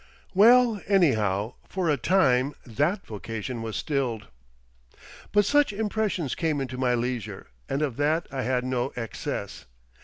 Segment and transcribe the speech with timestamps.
[0.33, 4.29] Well, anyhow, for a time that vocation was stilled.
[5.31, 9.65] But such impressions came into my leisure, and of that I had no excess.